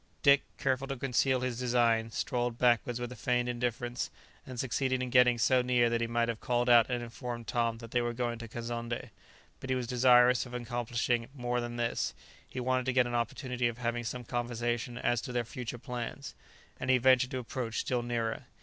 Dick, 0.23 0.41
careful 0.57 0.87
to 0.87 0.95
conceal 0.97 1.41
his 1.41 1.59
design, 1.59 2.09
strolled 2.09 2.57
backward 2.57 2.97
with 2.97 3.11
a 3.11 3.15
feigned 3.15 3.47
indifference, 3.47 4.09
and 4.47 4.59
succeeded 4.59 4.99
in 5.03 5.11
getting 5.11 5.37
so 5.37 5.61
near 5.61 5.91
that 5.91 6.01
he 6.01 6.07
might 6.07 6.27
have 6.27 6.39
called 6.39 6.67
out 6.67 6.89
and 6.89 7.03
informed 7.03 7.45
Tom 7.45 7.77
that 7.77 7.91
they 7.91 8.01
were 8.01 8.11
going 8.11 8.39
to 8.39 8.47
Kazonndé. 8.47 9.11
But 9.59 9.69
he 9.69 9.75
was 9.75 9.85
desirous 9.85 10.43
of 10.47 10.55
accomplishing 10.55 11.29
more 11.35 11.61
than 11.61 11.75
this; 11.75 12.15
he 12.47 12.59
wanted 12.59 12.87
to 12.87 12.93
get 12.93 13.05
an 13.05 13.13
opportunity 13.13 13.67
of 13.67 13.77
having 13.77 14.03
some 14.03 14.23
conversation 14.23 14.97
as 14.97 15.21
to 15.21 15.31
their 15.31 15.45
future 15.45 15.77
plans, 15.77 16.33
and 16.79 16.89
he 16.89 16.97
ventured 16.97 17.29
to 17.29 17.37
approach 17.37 17.77
still 17.81 18.01
nearer. 18.01 18.45